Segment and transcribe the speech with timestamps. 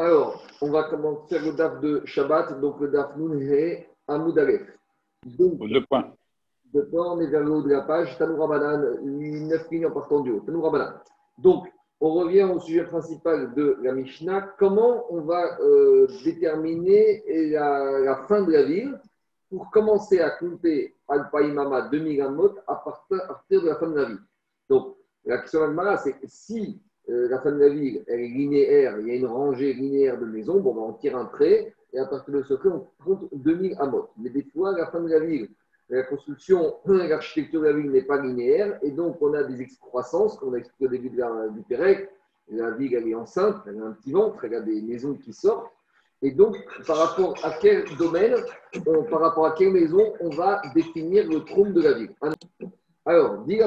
[0.00, 4.34] Alors, on va commencer le DAF de Shabbat, donc le DAF Nunhe Amoud
[5.26, 6.14] Donc, deux points.
[6.72, 8.16] Deux points, on est vers le haut de la page.
[8.16, 10.40] Tanou Rabanan, 9 lignes en partant du haut.
[10.40, 10.94] Tanou Rabanan.
[11.36, 14.54] Donc, on revient au sujet principal de la Mishnah.
[14.58, 18.98] Comment on va euh, déterminer la, la, fin de la ville
[19.50, 24.20] pour commencer à compter Al-Païmama 2000 Amot à partir de la fin de la ville
[24.70, 24.96] Donc,
[25.26, 26.80] la question de c'est si
[27.10, 30.18] euh, la fin de la ville elle est linéaire, il y a une rangée linéaire
[30.18, 32.86] de maisons, bon, ben, on tire un trait et à partir de ce trait, on
[33.04, 34.10] compte 2000 Amot.
[34.18, 35.48] Mais des fois, la fin de la ville,
[35.88, 40.38] la construction, l'architecture de la ville n'est pas linéaire et donc on a des excroissances,
[40.38, 42.08] comme on a expliqué au début de la, du Pérec.
[42.52, 45.32] La ville, elle est enceinte, elle a un petit ventre, elle a des maisons qui
[45.32, 45.70] sortent.
[46.22, 46.56] Et donc,
[46.86, 48.34] par rapport à quel domaine,
[49.10, 52.14] par rapport à quelle maison, on va définir le trône de la ville.
[53.06, 53.58] Alors, dit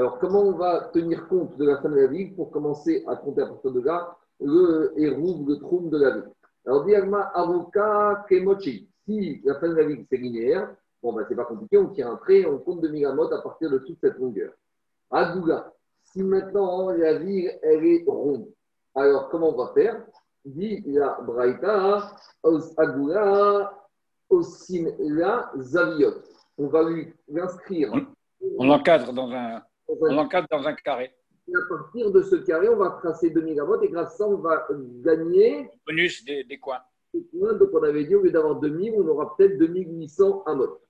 [0.00, 3.16] Alors, comment on va tenir compte de la fin de la ville pour commencer à
[3.16, 6.30] compter à partir de là le héros, le trône de la ville?
[6.64, 8.88] Alors, Diagma Aruka Kemochi.
[9.04, 12.10] Si la fin de la ville c'est linéaire, bon, ben, c'est pas compliqué, on tire
[12.10, 14.54] un trait, on compte de mégamotes à partir de toute cette longueur.
[15.10, 15.70] Agouga.
[16.02, 18.48] Si maintenant la ville elle est ronde,
[18.94, 20.02] alors comment on va faire?
[20.46, 22.10] Dit la Braïta,
[22.78, 23.70] Agouga
[24.30, 26.14] la Zaviot.
[26.56, 27.92] On va lui inscrire.
[28.58, 29.60] On l'encadre dans un,
[30.00, 31.12] on l'encadre dans un carré.
[31.48, 34.28] Et à partir de ce carré, on va tracer 2000 avotes et grâce à ça,
[34.28, 34.68] on va
[35.02, 35.68] gagner.
[35.86, 36.80] Bonus des, des coins.
[37.12, 40.80] Donc, on avait dit, au lieu d'avoir 2000, on aura peut-être 2800 amot.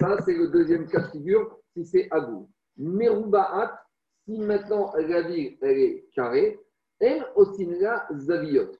[0.00, 2.48] Ça, c'est le deuxième cas de figure, si c'est Agou.
[2.76, 3.84] Merubaat,
[4.24, 6.58] si maintenant la ville elle est carrée,
[6.98, 8.72] elle aussi la Zaviot.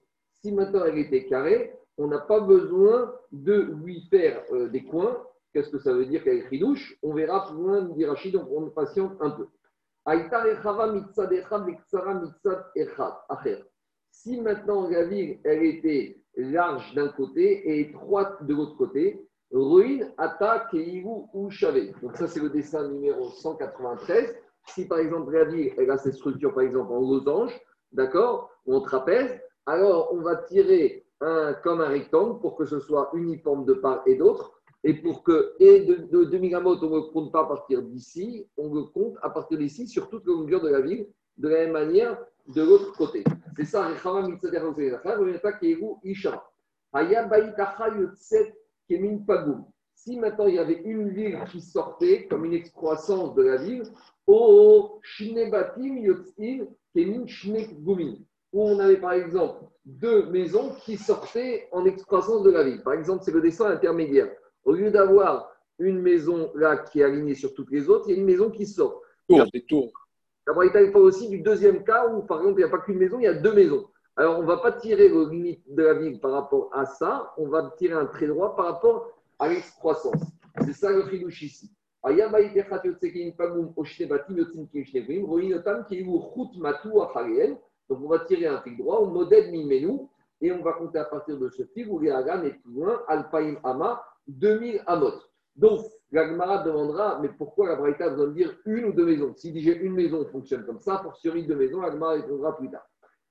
[0.42, 5.23] Si maintenant elle était carrée, on n'a pas besoin de lui faire euh, des coins.
[5.55, 8.69] Qu'est-ce que ça veut dire qu'elle douche On verra plus loin, dit Rachid, donc on
[8.71, 9.47] patiente un peu.
[14.11, 20.73] Si maintenant la elle était large d'un côté et étroite de l'autre côté, ruine, attaque,
[20.73, 21.95] keivu ou chavé.
[22.03, 24.37] Donc ça, c'est le dessin numéro 193.
[24.67, 27.57] Si par exemple la elle a cette structure, par exemple en losange,
[27.93, 31.07] d'accord, ou en trapèze, alors on va tirer
[31.63, 34.54] comme un rectangle pour que ce soit uniforme de part et d'autre.
[34.86, 38.72] Et pour que, et de, de 2000 on ne compte pas à partir d'ici, on
[38.72, 41.08] le compte à partir d'ici sur toute la longueur de la ville,
[41.39, 42.18] de la même manière
[42.48, 43.24] de l'autre côté.
[43.56, 43.89] C'est ça,
[49.95, 53.84] si maintenant il y avait une ville qui sortait comme une excroissance de la ville,
[54.27, 55.01] oh,
[58.52, 62.83] où on avait par exemple deux maisons qui sortaient en excroissance de la ville.
[62.83, 64.30] Par exemple, c'est le dessin intermédiaire.
[64.64, 68.17] Au lieu d'avoir une maison là qui est alignée sur toutes les autres, il y
[68.17, 69.02] a une maison qui sort.
[69.29, 69.92] Tour, des tours.
[70.47, 73.19] La parle aussi du deuxième cas où, par exemple, il n'y a pas qu'une maison,
[73.19, 73.86] il y a deux maisons.
[74.17, 77.33] Alors, on ne va pas tirer aux limites de la ville par rapport à ça,
[77.36, 80.23] on va tirer un trait droit par rapport à l'excroissance.
[80.64, 81.73] C'est ça le fidouche ici.
[87.89, 90.01] Donc, on va tirer un fil droit, on modèle Mimenu,
[90.41, 93.01] et on va compter à partir de ce fil où les Hagan est plus loin,
[93.08, 95.14] Alpaïm Ama, 2000 Amot.
[95.57, 99.35] Donc, la demandera, mais pourquoi la Braïta besoin de dire une ou deux maisons?
[99.36, 102.86] Si j'ai une maison, fonctionne comme ça, pour série de maisons, la répondra plus tard.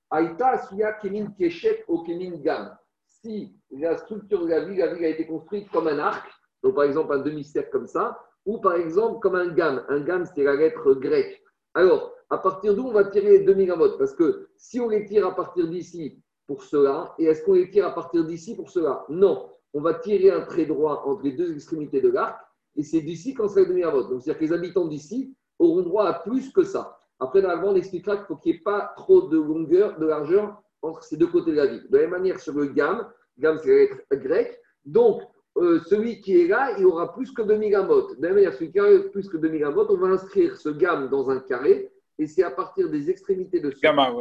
[0.10, 2.78] Aïta, Suya, Kemin, Keshek, ou Kemin, Gam.
[3.08, 6.30] Si la structure de la ville, la ville a été construite comme un arc,
[6.62, 9.86] donc par exemple un demi-cercle comme ça, ou par exemple comme un gam.
[9.88, 11.42] Un gam, c'est la lettre grecque.
[11.74, 15.06] Alors, à partir d'où on va tirer les 2000 amotes Parce que si on les
[15.06, 18.70] tire à partir d'ici pour cela, et est-ce qu'on les tire à partir d'ici pour
[18.70, 19.06] cela?
[19.10, 19.50] Non.
[19.74, 22.40] On va tirer un trait droit entre les deux extrémités de l'arc,
[22.76, 24.10] et c'est d'ici qu'on sera les 2000 amotes.
[24.10, 26.98] Donc, c'est-à-dire que les habitants d'ici auront droit à plus que ça.
[27.20, 30.62] Après, normalement, on expliquera qu'il faut qu'il n'y ait pas trop de longueur, de largeur
[30.82, 31.88] entre ces deux côtés de la ville.
[31.90, 33.08] De la même manière, sur le gamme,
[33.38, 35.22] gamme c'est la lettre grecque, donc
[35.58, 38.18] euh, celui qui est là, il aura plus que 2000 amotes.
[38.18, 40.70] De la même manière, celui qui a plus que 2000 amotes, on va inscrire ce
[40.70, 44.12] gamme dans un carré et c'est à partir des extrémités de ce, gamma,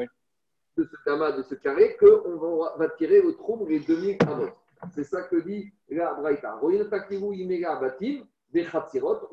[0.77, 4.51] de ce gamma, de ce carré, qu'on va, va, tirer le trou les demi amot.
[4.91, 6.59] C'est ça que dit la Braïta.
[6.63, 6.69] On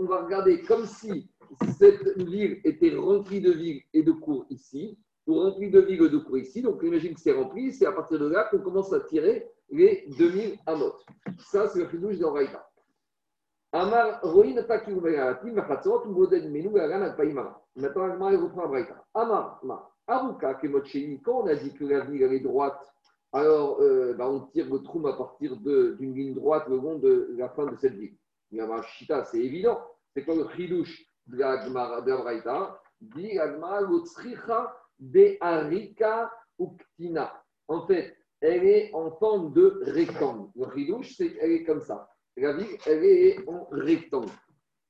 [0.06, 1.30] va regarder comme si
[1.78, 4.98] cette ville était remplie de villes et de cours ici,
[5.28, 6.62] ou remplie de villes et de cours ici.
[6.62, 10.06] Donc imagine que c'est rempli, c'est à partir de là qu'on commence à tirer les
[10.18, 10.94] 2000 amot.
[11.38, 12.66] Ça, c'est le de Braïta.
[13.72, 14.22] Amar.
[17.76, 18.72] Maintenant, reprend.
[19.14, 19.62] Amar,
[20.08, 22.80] on a dit que la ville droite,
[23.32, 27.34] alors euh, bah, on tire le trou à partir d'une ligne droite le long de
[27.38, 28.16] la fin de cette ville.
[28.84, 29.80] Chita, c'est évident.
[30.16, 32.82] C'est comme le chidouche de la Braïta.
[33.02, 33.38] Dit
[35.00, 37.44] de Arika Uktina.
[37.68, 40.50] En fait, elle est en forme de rectangle.
[40.56, 42.10] Le ridouche, c'est qu'elle est comme ça.
[42.36, 44.32] La ville, elle est en rectangle.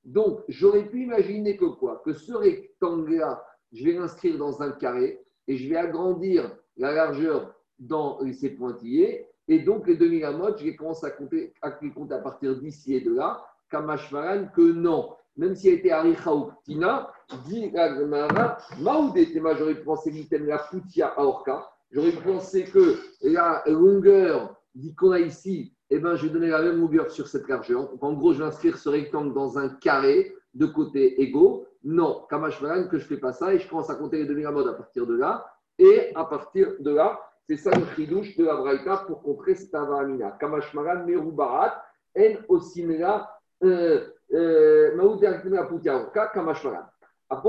[0.04, 2.02] Donc, j'aurais pu imaginer que quoi?
[2.06, 3.44] Que ce rectangle-là,
[3.74, 9.28] je vais l'inscrire dans un carré et je vais agrandir la largeur dans ces pointillés.
[9.48, 13.02] Et donc, les demi-lamotes, je vais commencer à compter, à compter à partir d'ici et
[13.02, 15.16] de là, Kamashmaran, que non.
[15.38, 17.12] Même si elle était Aricha ou Ptina,
[17.48, 21.68] dit la Gemara, Maoudetema, j'aurais pensé l'item la Poutia Aorka.
[21.92, 24.56] J'aurais pensé que la longueur
[24.98, 27.90] qu'on a ici, eh ben, je vais donner la même longueur sur cette largeur.
[28.02, 31.66] en gros, je vais inscrire ce rectangle dans un carré de côtés égaux.
[31.84, 34.68] Non, Kamashmaran, que je ne fais pas ça et je commence à compter les demi-lamodes
[34.68, 35.46] à partir de là.
[35.78, 37.20] Et à partir de là,
[37.50, 40.38] c'est ça le chidouche de la Braïta pour contrer cette avamina.
[40.40, 41.84] Kamashmaran, Merubarat,
[42.16, 43.28] En Osimela,
[43.64, 44.96] euh, euh,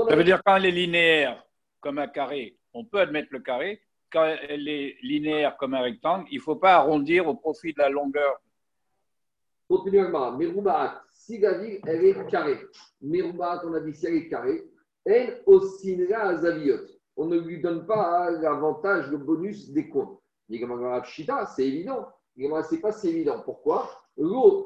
[0.09, 1.45] Ça veut dire quand elle est linéaire
[1.79, 3.79] comme un carré, on peut admettre le carré.
[4.11, 7.77] Quand elle est linéaire comme un rectangle, il ne faut pas arrondir au profit de
[7.77, 8.41] la longueur.
[9.69, 12.59] Continuellement, Merubarat, si la ville, elle est carrée.
[13.01, 14.63] Merubarat, on a dit si elle est carrée,
[15.05, 16.87] elle osinera azaviot.
[17.21, 20.17] On ne lui donne pas l'avantage, le bonus des coins.
[20.49, 22.07] C'est évident.
[22.67, 23.43] C'est pas si évident.
[23.45, 23.91] Pourquoi?
[24.17, 24.65] L'eau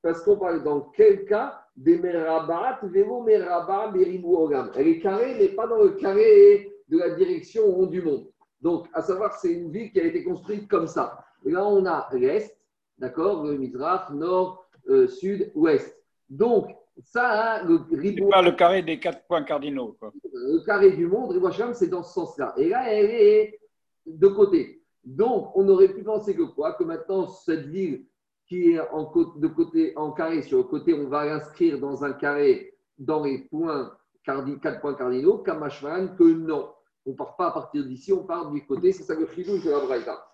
[0.00, 1.60] parce qu'on parle dans quel cas?
[1.76, 3.92] Des merabat, vélo merabat,
[4.24, 4.70] ogam.
[4.74, 8.26] Elle est carrée, mais pas dans le carré de la direction rond du monde.
[8.62, 11.18] Donc, à savoir, c'est une ville qui a été construite comme ça.
[11.44, 12.56] Et là, on a l'Est,
[12.96, 15.94] d'accord, le Mizrach, Nord, euh, Sud, Ouest.
[16.30, 18.28] Donc, ça, hein, le ribou.
[18.28, 19.96] pas le carré des quatre points cardinaux.
[19.98, 20.12] Quoi.
[20.32, 22.54] Le carré du monde, Ribouacham, c'est dans ce sens-là.
[22.56, 23.60] Et là, elle est
[24.06, 24.82] de côté.
[25.04, 26.74] Donc, on aurait pu penser que quoi?
[26.74, 28.06] Que maintenant, cette ville
[28.46, 32.12] qui est en, de côté, en carré, sur le côté, on va l'inscrire dans un
[32.12, 33.92] carré dans les points,
[34.24, 36.70] quatre points cardinaux, Kamashvan, que non.
[37.06, 39.64] On ne part pas à partir d'ici, on part du côté, c'est ça le chidouche
[39.64, 40.24] de la Braïta.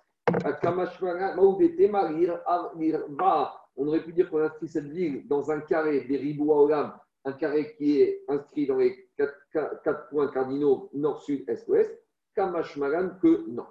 [3.82, 6.52] On aurait pu dire qu'on inscrit cette ville dans un carré des ribou
[7.24, 11.90] un carré qui est inscrit dans les quatre, points cardinaux nord, sud, est, ouest.
[12.34, 13.64] Kamashmaran que non.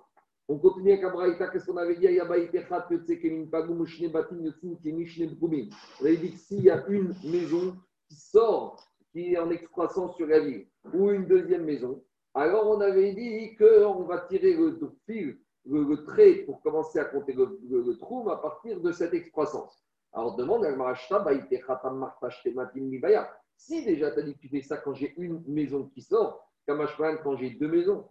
[0.47, 2.07] On continue avec Abraïta, qu'est-ce qu'on avait dit?
[2.19, 2.47] On avait
[6.17, 7.77] dit que s'il y a une maison
[8.07, 12.03] qui sort, qui est en excroissance sur la ville, ou une deuxième maison,
[12.33, 14.75] alors on avait dit qu'on va tirer le,
[15.05, 19.85] fil, le, trait pour commencer à compter le, le, trou à partir de cette excroissance.
[20.13, 20.73] Alors demande à
[23.57, 26.49] Si déjà tu as dit que tu fais ça quand j'ai une maison qui sort,
[26.67, 28.07] quand j'ai deux maisons,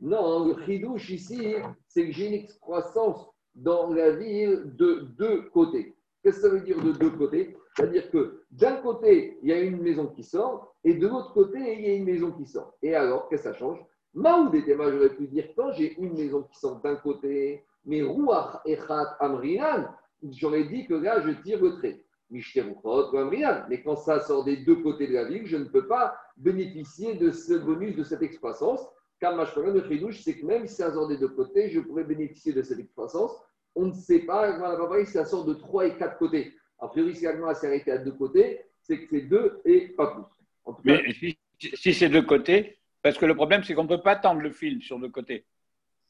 [0.00, 1.54] non, le chidouche ici,
[1.86, 5.96] c'est que j'ai une excroissance dans la ville de deux côtés.
[6.22, 7.56] Qu'est-ce que ça veut dire de deux côtés?
[7.76, 11.58] C'est-à-dire que d'un côté, il y a une maison qui sort, et de l'autre côté,
[11.58, 12.74] il y a une maison qui sort.
[12.82, 13.78] Et alors, qu'est-ce que ça change?
[14.14, 18.60] Maoud était j'aurais pu dire quand j'ai une maison qui sort d'un côté, mais Ruach
[18.66, 19.88] Echat Amrinan,
[20.22, 22.02] j'aurais dit que là, je tire le trait.
[22.30, 27.14] Mais quand ça sort des deux côtés de la ville, je ne peux pas bénéficier
[27.14, 28.80] de ce bonus, de cette excroissance.
[29.18, 32.04] Car ma de fridouche, c'est que même si ça sort des deux côtés, je pourrais
[32.04, 33.32] bénéficier de cette excroissance.
[33.74, 34.56] On ne sait pas,
[35.04, 36.54] si ça sort de trois et quatre côtés.
[36.78, 40.14] A priori, si l'agma s'est arrêté à deux côtés, c'est que c'est deux et pas
[40.14, 40.74] plus.
[40.84, 44.40] Mais si, c'est deux côtés, parce que le problème, c'est qu'on ne peut pas tendre
[44.40, 45.44] le fil sur deux côtés.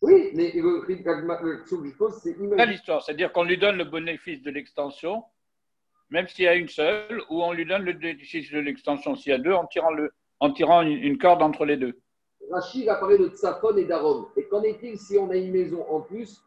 [0.03, 4.43] Oui, mais le question que je pose, c'est l'histoire, c'est-à-dire qu'on lui donne le bénéfice
[4.43, 5.25] de l'extension
[6.11, 9.31] même s'il y a une seule, ou on lui donne le bénéfice de l'extension s'il
[9.31, 11.95] y a deux, en tirant, le, en tirant une, corde entre les deux.
[12.51, 14.27] Rachid a parlé de Tsafon et d'Aron.
[14.37, 16.43] Et qu'en est-il si on a une maison en plus,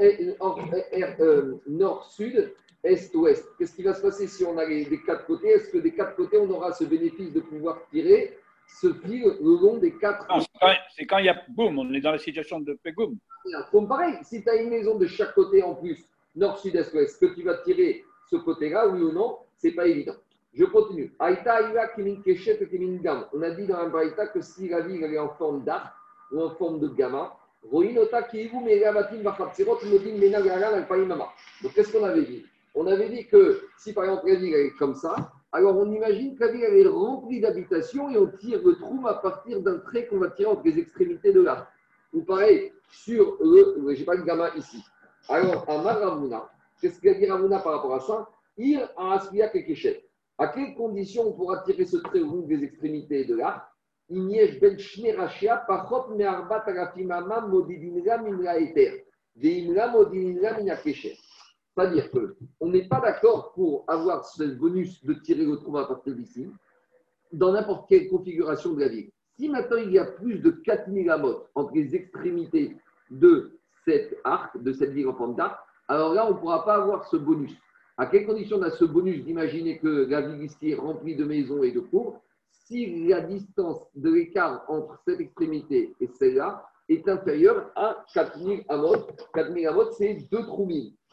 [0.00, 2.52] euh, nord-sud,
[2.84, 3.48] est-ouest?
[3.58, 5.48] Qu'est-ce qui va se passer si on a les, des quatre côtés?
[5.48, 8.36] Est-ce que des quatre côtés, on aura ce bénéfice de pouvoir tirer
[8.66, 10.26] ce fil le long des quatre
[10.94, 13.16] C'est quand, il y a boum, on est dans la situation de Pegoum.
[13.70, 16.04] Comme pareil, si tu as une maison de chaque côté en plus,
[16.34, 19.86] nord, sud, est, ouest, que tu vas tirer ce côté-là, oui ou non, c'est pas
[19.86, 20.14] évident.
[20.52, 21.12] Je continue.
[21.20, 21.32] On a
[23.50, 25.92] dit dans un baïta que si la ville est en forme d'arc
[26.32, 27.36] ou en forme de gamma,
[31.62, 32.44] donc qu'est-ce qu'on avait dit?
[32.74, 36.36] On avait dit que si par exemple la ville est comme ça, alors on imagine
[36.36, 40.06] que la ville est remplie d'habitations et on tire le trou à partir d'un trait
[40.06, 41.68] qu'on va tirer entre les extrémités de l'arc.
[42.12, 44.82] Ou pareil, sur le, j'ai pas le gamma ici.
[45.28, 46.48] Alors, à Maramuna,
[46.80, 48.28] Qu'est-ce qu'il a dit Ravuna par rapport à ça?
[48.58, 50.04] Ir à Asliya Kekeshet.
[50.38, 53.66] À quelles conditions on pourra tirer ce trait au bout des extrémités de l'arc
[54.08, 59.04] Iniesh ben shnerachia pachot me'arbat agafimama modidinra minra eter.
[59.34, 61.16] Veimra modidinra minakeshet.
[61.76, 66.14] C'est-à-dire qu'on n'est pas d'accord pour avoir ce bonus de tirer le trou à partir
[66.14, 66.48] d'ici,
[67.32, 69.10] dans n'importe quelle configuration de la ville.
[69.36, 72.76] Si maintenant il y a plus de 4000 amotes entre les extrémités
[73.10, 76.76] de cet arc, de cette ville en forme d'arc, alors là, on ne pourra pas
[76.76, 77.54] avoir ce bonus.
[77.98, 81.24] À quelles conditions on a ce bonus d'imaginer que la ville ici est remplie de
[81.24, 87.08] maisons et de cours si la distance de l'écart entre cette extrémité et celle-là est
[87.08, 89.28] inférieure à 4000 amotes.
[89.34, 90.68] 4000 amotes, c'est 2 trous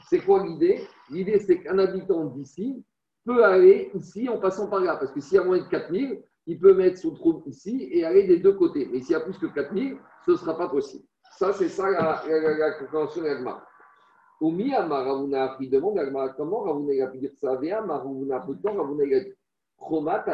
[0.09, 0.87] C'est quoi l'idée?
[1.09, 2.83] L'idée, c'est qu'un habitant d'ici
[3.25, 4.97] peut aller ici en passant par là.
[4.97, 8.03] Parce que s'il y a moins de 4000, il peut mettre son trou ici et
[8.03, 8.87] aller des deux côtés.
[8.91, 11.05] Mais s'il y a plus que 4000, ce ne sera pas possible.
[11.37, 13.65] Ça, c'est ça la, la, la, compréhension de l'Agma.
[14.41, 15.99] Oumi Ravuna il demande
[16.35, 17.55] comment Ravuna a pu dire ça?
[17.55, 19.33] Vea Maravuna, pourtant Ravuna a dit
[19.77, 20.25] Chromat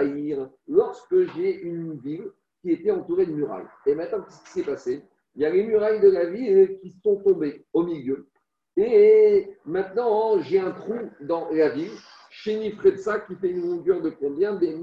[0.68, 2.32] lorsque j'ai une ville
[2.62, 3.68] qui était entourée de murailles.
[3.86, 5.04] Et maintenant, qu'est-ce qui s'est passé?
[5.40, 8.28] Il y a les murailles de la ville qui sont tombées au milieu.
[8.76, 11.94] Et maintenant, j'ai un trou dans la ville,
[12.30, 14.56] chez ça qui fait une longueur de combien?
[14.56, 14.82] Des ou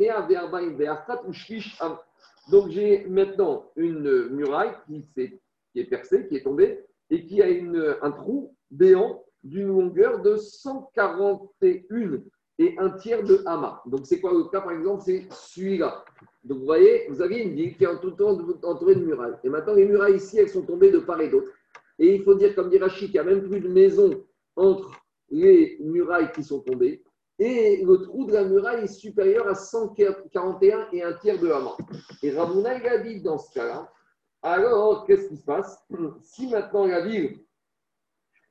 [2.51, 5.07] Donc, j'ai maintenant une muraille qui,
[5.75, 7.49] est, percée, qui est tombée, et qui a
[8.01, 12.23] un trou béant d'une longueur de 141
[12.59, 13.83] et un tiers de Hama.
[13.85, 15.03] Donc, c'est quoi le cas, par exemple?
[15.05, 16.03] C'est celui-là.
[16.47, 19.37] Donc, vous voyez, vous avez une ville qui est entourée de murailles.
[19.43, 21.51] Et maintenant, les murailles ici, elles sont tombées de part et d'autre.
[21.99, 24.25] Et il faut dire, comme dit Rachid, qu'il n'y a même plus de maison
[24.55, 24.93] entre
[25.29, 27.03] les murailles qui sont tombées.
[27.39, 31.77] Et le trou de la muraille est supérieur à 141 et un tiers de Hama.
[32.23, 33.93] Et Ramouna, il a dit dans ce cas-là,
[34.43, 35.85] alors, qu'est-ce qui se passe?
[36.21, 37.41] Si maintenant la ville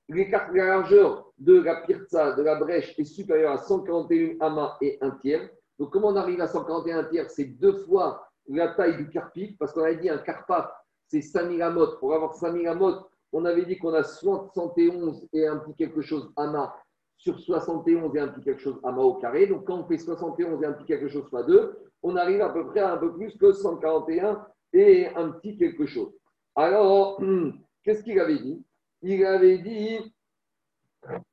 [0.09, 5.11] la largeur de la pirza, de la brèche, est supérieure à 141 amas et un
[5.11, 5.49] tiers.
[5.79, 9.73] Donc, comment on arrive à 141 tiers C'est deux fois la taille du carpif, parce
[9.73, 10.71] qu'on avait dit un carpaf,
[11.07, 11.99] c'est 5000 amotes.
[11.99, 16.31] Pour avoir 5000 amotes, on avait dit qu'on a 71 et un petit quelque chose
[16.37, 16.73] amas
[17.17, 19.47] sur 71 et un petit quelque chose amas au carré.
[19.47, 22.49] Donc, quand on fait 71 et un petit quelque chose fois 2, on arrive à
[22.49, 26.13] peu près à un peu plus que 141 et un petit quelque chose.
[26.55, 27.21] Alors,
[27.83, 28.63] qu'est-ce qu'il avait dit?
[29.01, 30.13] Il avait dit,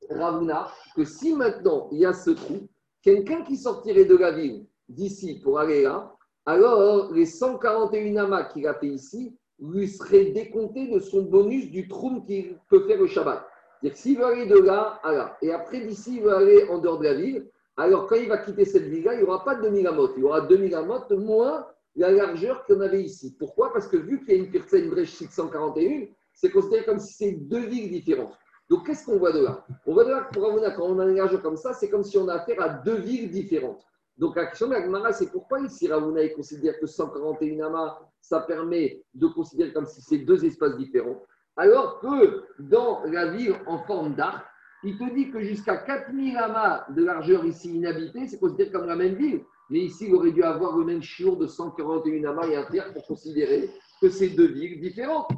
[0.09, 2.67] Ravuna, que si maintenant il y a ce trou,
[3.03, 8.67] quelqu'un qui sortirait de la ville d'ici pour aller là, alors les 141 amas qu'il
[8.67, 13.07] a fait ici lui seraient décomptés de son bonus du trou qu'il peut faire au
[13.07, 13.45] Shabbat.
[13.79, 16.79] C'est-à-dire s'il veut aller de là à là, et après d'ici il veut aller en
[16.79, 19.55] dehors de la ville, alors quand il va quitter cette ville-là, il n'y aura pas
[19.55, 23.35] de 2000 amotes, il y aura 2000 amotes moins la largeur qu'on avait ici.
[23.37, 23.71] Pourquoi?
[23.73, 27.31] Parce que vu qu'il y a une une brèche 641, c'est considéré comme si c'est
[27.31, 28.33] deux villes différentes.
[28.73, 29.63] Donc, qu'est-ce qu'on voit de là?
[29.85, 31.91] On voit de là que pour Ravuna, quand on a un largeur comme ça, c'est
[31.91, 33.85] comme si on a affaire à deux villes différentes.
[34.17, 34.73] Donc, la question de
[35.11, 40.17] c'est pourquoi ici Ravuna considère que 141 amas, ça permet de considérer comme si c'est
[40.17, 41.21] deux espaces différents,
[41.55, 44.43] alors que dans la ville en forme d'arc,
[44.83, 48.95] il te dit que jusqu'à 4000 amas de largeur ici inhabité, c'est considéré comme la
[48.95, 49.43] même ville.
[49.69, 52.91] Mais ici, il aurait dû avoir le même chiot de 141 amas et un tiers
[52.91, 53.69] pour considérer
[54.01, 55.29] que c'est deux villes différentes.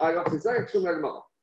[0.00, 1.33] Alors, c'est ça l'action de.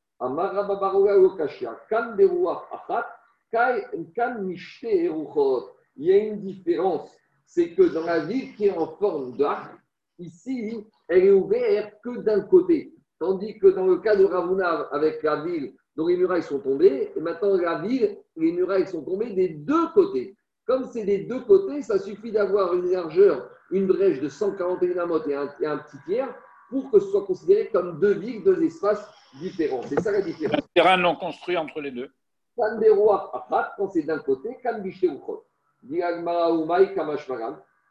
[5.96, 7.10] Il y a une différence,
[7.44, 9.72] c'est que dans la ville qui est en forme d'arc,
[10.20, 12.94] ici, elle est ouverte que d'un côté.
[13.18, 17.12] Tandis que dans le cas de Ravuna, avec la ville dont les murailles sont tombées,
[17.16, 20.36] et maintenant la ville, les murailles sont tombées des deux côtés.
[20.66, 25.26] Comme c'est des deux côtés, ça suffit d'avoir une largeur, une brèche de 141 amotes
[25.26, 26.32] et un, et un petit tiers
[26.72, 29.06] pour que ce soit considéré comme deux villes, deux espaces
[29.38, 29.82] différents.
[29.82, 30.56] C'est ça la différence.
[30.56, 32.10] Un terrain non construit entre les deux.
[32.56, 34.56] quand c'est d'un côté,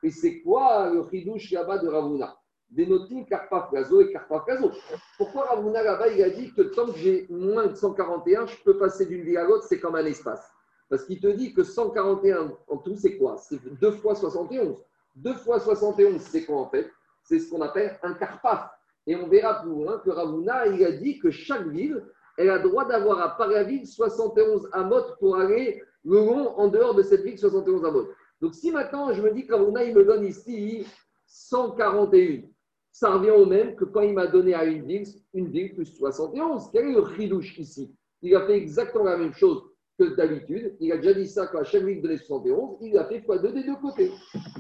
[0.04, 2.36] Et c'est quoi le chidouche là-bas de Ravuna?
[2.72, 4.72] Dénotim Karpaf Gazo et Karpaf Gazo.
[5.18, 8.78] Pourquoi Ravuna là-bas, il a dit que tant que j'ai moins de 141, je peux
[8.80, 10.52] passer d'une ville à l'autre, c'est comme un espace.
[10.90, 13.38] Parce qu'il te dit que 141 en tout, c'est quoi?
[13.38, 14.76] C'est 2 fois 71.
[15.18, 16.90] 2 fois 71, c'est quoi en fait?
[17.24, 18.70] C'est ce qu'on appelle un carpaf.
[19.08, 22.04] Et on verra plus loin que Ravuna, il a dit que chaque ville,
[22.38, 26.68] elle a droit d'avoir à part la ville 71 amot pour aller le long en
[26.68, 28.08] dehors de cette ville 71 amot.
[28.42, 30.86] Donc si maintenant je me dis que Ravuna, il me donne ici
[31.28, 32.44] 141,
[32.92, 35.86] ça revient au même que quand il m'a donné à une ville, une ville plus
[35.86, 36.70] 71.
[36.72, 37.96] Quel est le ridouche ici?
[38.22, 39.64] Il a fait exactement la même chose
[39.98, 40.76] que d'habitude.
[40.80, 43.64] Il a déjà dit ça qu'à chaque ville de 71, il a fait x2 des
[43.64, 44.12] deux côtés.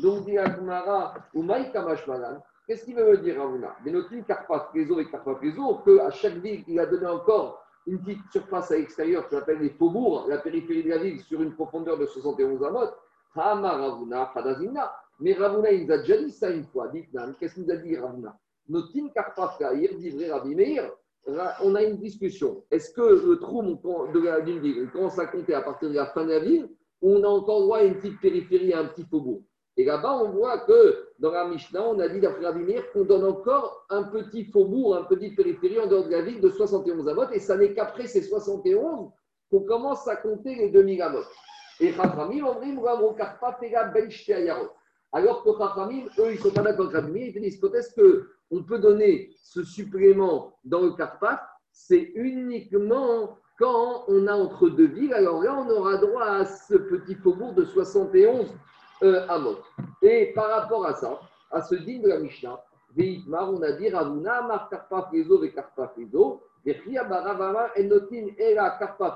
[0.01, 2.05] Donc, dit Agmara ou Maïkamash
[2.67, 6.79] Qu'est-ce qu'il veut dire, Ravuna Benotim Karpat Réseau et Karpat Réseau, qu'à chaque ville, il
[6.79, 10.89] a donné encore une petite surface à l'extérieur qu'on appelle les faubourgs, la périphérie de
[10.89, 12.91] la ville, sur une profondeur de 71 amot.
[13.35, 14.93] Hama Ravuna, Hadazina.
[15.19, 16.91] Mais Ravuna, il nous a déjà dit ça une fois.
[17.39, 18.37] Qu'est-ce qu'il nous a dit, Ravuna
[18.69, 20.91] Notim Karpat Kair, dit vrai Rabbi Meir.
[21.63, 22.63] On a une discussion.
[22.71, 26.23] Est-ce que le trou d'une ville, on commence à compter à partir de la fin
[26.23, 26.69] de la ville,
[27.01, 29.41] ou on a encore droit à une petite périphérie, à un petit faubourg?
[29.81, 33.23] Et là-bas, on voit que dans la Mishnah, on a dit d'après Ravimir qu'on donne
[33.23, 37.31] encore un petit faubourg, un petit périphérie en dehors de la ville de 71 amot,
[37.31, 39.09] et ça n'est qu'après ces 71
[39.49, 41.23] qu'on commence à compter les 2000 amot.
[41.79, 42.83] Et Chachamim, on dit, ben
[45.13, 47.95] alors que Chachamim, eux, ils ne sont pas d'accord avec Ravimir, ils disent est-ce
[48.51, 54.89] qu'on peut donner ce supplément dans le Karpat C'est uniquement quand on a entre deux
[54.89, 58.45] villes, alors là, on aura droit à ce petit faubourg de 71
[59.03, 59.55] euh.
[60.01, 61.19] Et par rapport à ça,
[61.51, 62.59] à ce digne de la Mishnah,
[62.97, 69.15] on a dit Ravuna, Mar Karpa Fezo, Ve Karpa Fezo, Enotin, Era Karpa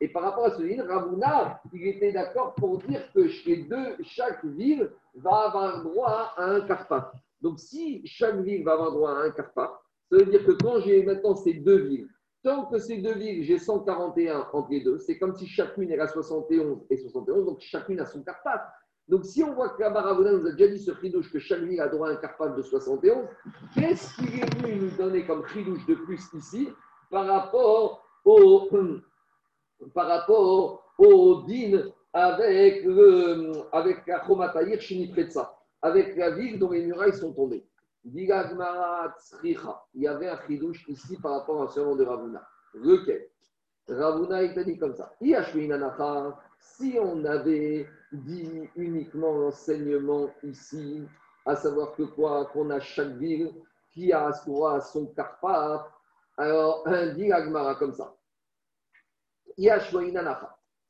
[0.00, 3.96] Et par rapport à ce digne, Ravuna, il était d'accord pour dire que chez deux,
[4.02, 7.12] chaque ville va avoir droit à un Karpa.
[7.40, 10.80] Donc si chaque ville va avoir droit à un Karpa, ça veut dire que quand
[10.80, 12.08] j'ai maintenant ces deux villes,
[12.44, 15.98] Tant que ces deux villes, j'ai 141 entre les deux, c'est comme si chacune est
[15.98, 18.60] à 71 et 71, donc chacune a son carpath.
[19.08, 21.60] Donc si on voit que la Baravona nous a déjà dit ce chidouche que chaque
[21.60, 23.26] ville a droit à un carpath de 71,
[23.74, 26.68] qu'est-ce qu'il est venu nous donner comme chidouche de plus ici
[27.10, 28.68] par rapport au,
[29.94, 32.86] par rapport au din avec,
[33.72, 37.64] avec la Chomataïr Shinipretsa, avec la ville dont les murailles sont tombées?
[38.06, 38.24] Il
[39.94, 42.46] y avait un chidouche ici par rapport à ce nom de Ravuna.
[42.74, 43.30] Lequel?
[43.88, 45.14] Ravuna, il t'a dit comme ça.
[46.58, 51.02] Si on avait dit uniquement l'enseignement ici,
[51.46, 53.52] à savoir que quoi Qu'on a chaque ville
[53.92, 55.90] qui a à son carpa,
[56.36, 56.84] alors
[57.14, 58.14] dit Agmara comme ça.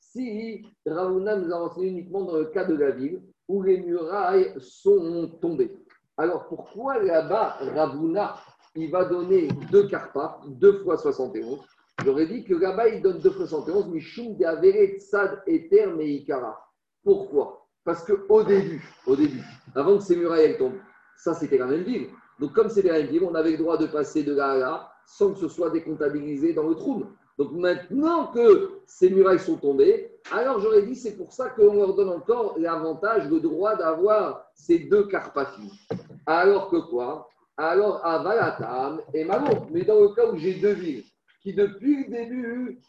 [0.00, 4.54] Si Ravuna nous a enseigné uniquement dans le cas de la ville où les murailles
[4.58, 5.76] sont tombées.
[6.16, 8.36] Alors pourquoi là-bas, Ravuna,
[8.76, 11.60] il va donner deux carpas, deux fois 71
[12.04, 16.60] J'aurais dit que là-bas, il donne deux fois 71, Mishum de Averet Tsad Eter Meikara.
[17.04, 17.66] Pourquoi?
[17.84, 19.42] Parce qu'au début, au début,
[19.74, 20.80] avant que ces murailles tombent,
[21.16, 22.08] ça c'était la même ville.
[22.40, 24.56] Donc comme c'était la même ville, on avait le droit de passer de là à
[24.56, 27.04] là sans que ce soit décomptabilisé dans le trou.
[27.38, 31.94] Donc maintenant que ces murailles sont tombées, alors j'aurais dit c'est pour ça qu'on leur
[31.94, 35.86] donne encore l'avantage, le droit d'avoir ces deux carpathies.
[36.26, 37.28] Alors que quoi?
[37.56, 39.66] Alors à Valatam et Malo.
[39.70, 41.04] Mais dans le cas où j'ai deux villes
[41.42, 42.80] qui depuis le début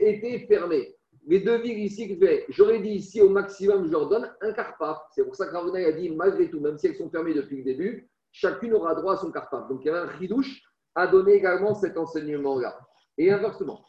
[0.00, 0.94] étaient fermées,
[1.26, 5.02] les deux villes ici, j'aurais dit ici au maximum, je leur donne un carpa.
[5.14, 7.58] C'est pour ça que Ravuna a dit malgré tout, même si elles sont fermées depuis
[7.58, 9.66] le début, chacune aura droit à son carpa.
[9.70, 10.62] Donc il y avait un chidouche
[10.94, 12.78] à donner également cet enseignement-là.
[13.18, 13.84] Et inversement,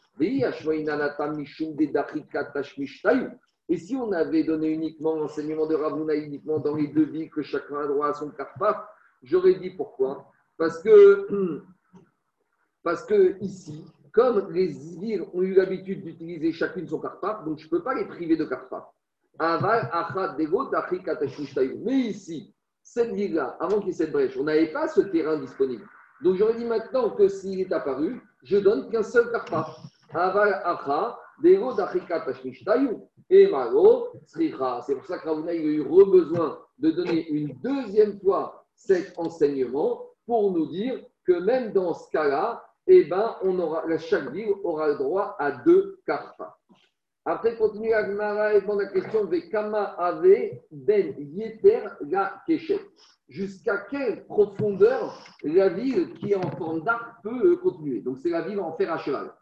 [3.68, 7.42] et si on avait donné uniquement l'enseignement de Ravuna uniquement dans les deux villes que
[7.42, 8.88] chacun a droit à son carpa,
[9.22, 10.30] j'aurais dit pourquoi?
[10.56, 11.26] Parce que,
[12.82, 17.64] parce que ici, comme les villes ont eu l'habitude d'utiliser chacune son carpa, donc je
[17.64, 18.92] ne peux pas les priver de carpa.
[21.84, 25.38] Mais ici, cette ville-là, avant qu'il y ait cette brèche, on n'avait pas ce terrain
[25.38, 25.88] disponible.
[26.24, 29.68] Donc j'aurais dit maintenant que s'il est apparu, je donne qu'un seul carpa.
[33.30, 33.50] Et
[34.30, 40.06] C'est pour ça que Ravuna a eu besoin de donner une deuxième fois cet enseignement
[40.24, 44.88] pour nous dire que même dans ce cas-là, eh ben, on aura, chaque ville aura
[44.88, 46.58] le droit à deux carpas.
[47.26, 52.80] Après, continue Agmara et demande la question de Kama Ave Ben Yeter La Keshet.
[53.30, 58.00] Jusqu'à quelle profondeur la ville qui est en forme d'arc peut continuer?
[58.00, 59.32] Donc, c'est la ville en fer à cheval.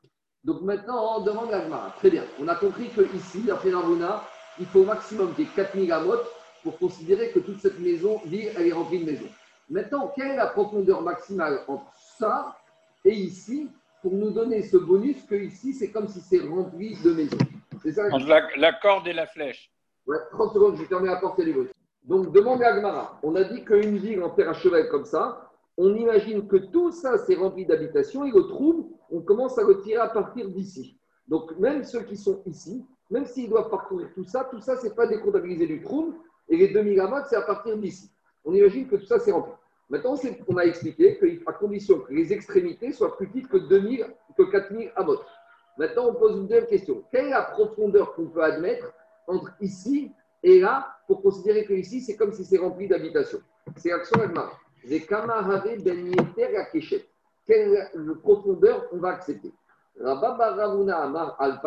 [0.45, 1.93] Donc maintenant, on demande l'Agmara.
[1.99, 2.23] Très bien.
[2.41, 4.23] On a compris qu'ici, d'après Ravuna,
[4.61, 6.27] il faut au maximum qu'il y ait 4000 amotes
[6.63, 9.31] pour considérer que toute cette maison, ville, elle est remplie de maisons.
[9.69, 12.57] Maintenant, quelle est la profondeur maximale entre ça
[13.05, 13.69] et ici
[14.03, 17.39] pour nous donner ce bonus que ici, c'est comme si c'est rempli de maisons?
[17.83, 19.71] C'est ça la, la, corde et la flèche.
[20.07, 21.55] Ouais, 30 secondes, je termine la porte et les
[22.05, 23.19] Donc, demande à Agmara.
[23.23, 26.93] On a dit qu'une ville en terre à cheval comme ça, on imagine que tout
[26.93, 30.97] ça, c'est rempli d'habitations et le trou, on commence à le tirer à partir d'ici.
[31.29, 34.87] Donc, même ceux qui sont ici, même s'ils doivent parcourir tout ça, tout ça, ce
[34.87, 36.15] n'est pas décomptabilisé du trou
[36.49, 38.11] et les 2000 amotes, c'est à partir d'ici.
[38.45, 39.53] On imagine que tout ça, c'est rempli.
[39.89, 40.15] Maintenant,
[40.49, 44.91] on a expliqué qu'à condition que les extrémités soient plus petites que 2000, que 4000
[44.97, 45.25] amotes.
[45.79, 47.05] Maintenant, on pose une deuxième question.
[47.11, 48.93] Quelle est la profondeur qu'on peut admettre
[49.27, 53.41] entre ici et là pour considérer que ici, c'est comme si c'est rempli d'habitations?
[53.77, 54.61] C'est l'action Agmar.
[54.85, 55.01] Ben
[57.47, 57.91] Quelle
[58.23, 59.53] profondeur on va accepter?
[60.01, 61.61] Ravuna Amar al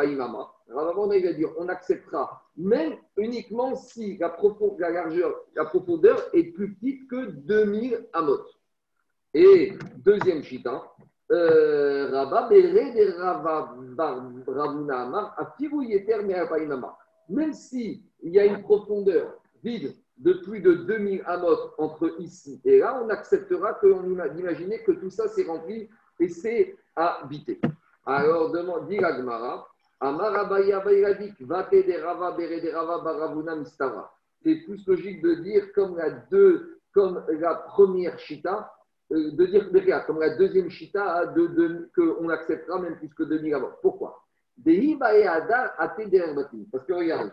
[0.68, 4.36] Ravuna va dire on acceptera même uniquement si la,
[4.80, 8.39] la, largeur, la profondeur est plus petite que 2000 amot.
[9.34, 10.95] Et deuxième chita,
[11.32, 15.32] euh, Rabba de Ravuna
[17.30, 19.34] Même si il y a une profondeur
[19.64, 24.04] vide de plus de 2000 amot entre ici et là, on acceptera qu'on
[24.38, 27.60] imaginer que tout ça s'est rempli et c'est habité.
[28.06, 29.68] Alors, demande, dit l'Agmara,
[34.44, 38.75] c'est plus logique de dire comme la, deux, comme la première chita,
[39.10, 43.72] de dire comme la deuxième chita de, de, qu'on acceptera même plus que 2000 amot.
[43.82, 44.22] Pourquoi?
[44.58, 44.78] Parce
[46.86, 47.32] que regardez,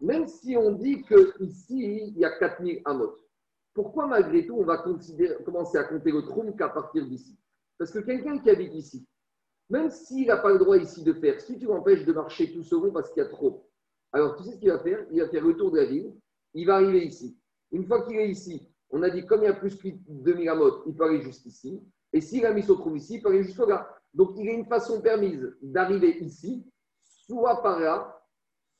[0.00, 3.18] même si on dit qu'ici, il y a 4000 amot,
[3.72, 4.82] pourquoi malgré tout on va
[5.44, 7.38] commencer à compter le trou qu'à partir d'ici?
[7.78, 9.06] Parce que quelqu'un qui habite ici,
[9.68, 12.62] même s'il n'a pas le droit ici de faire, si tu l'empêches de marcher tout
[12.62, 13.68] seul parce qu'il y a trop,
[14.12, 15.04] alors tu sais ce qu'il va faire?
[15.10, 16.14] Il va faire le tour de la ville,
[16.54, 17.38] il va arriver ici.
[17.72, 20.48] Une fois qu'il est ici, on a dit comme il y a plus que 2000
[20.48, 21.82] amot, il peut aller jusqu'ici.
[22.12, 23.88] Et s'il a mis son trou ici, il peut aller jusqu'au là.
[24.14, 26.64] Donc il y a une façon permise d'arriver ici,
[27.02, 28.22] soit par là,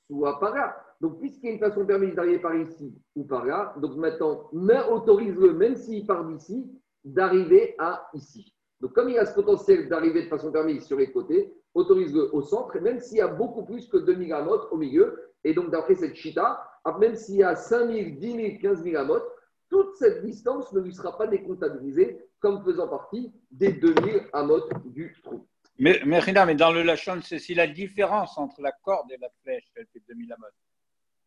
[0.08, 0.76] soit par là.
[1.00, 4.48] Donc, puisqu'il y a une façon permise d'arriver par ici ou par là, donc maintenant,
[4.90, 6.70] autorise-le, même s'il part d'ici,
[7.04, 8.54] d'arriver à ici.
[8.80, 12.42] Donc, comme il a ce potentiel d'arriver de façon permise sur les côtés, autorise-le au
[12.42, 15.32] centre, même s'il y a beaucoup plus que 2000 amotes au milieu.
[15.44, 16.66] Et donc, d'après cette chita,
[16.98, 19.26] même s'il y a 5000, 10 000, 15 000 amotes,
[19.68, 25.14] toute cette distance ne lui sera pas décomptabilisée comme faisant partie des 2000 amotes du
[25.22, 25.46] trou.
[25.78, 29.28] Mais, mais, mais dans le Lachon, c'est si la différence entre la corde et la
[29.42, 30.52] flèche, elle fait 2000 amotes.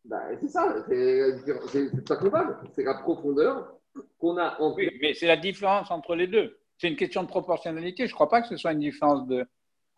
[0.04, 2.58] Bah, c'est ça, c'est pas coupable.
[2.72, 3.76] C'est la profondeur
[4.18, 6.58] qu'on a en Oui, mais c'est la différence entre les deux.
[6.78, 8.06] C'est une question de proportionnalité.
[8.06, 9.46] Je ne crois pas que ce soit une différence de.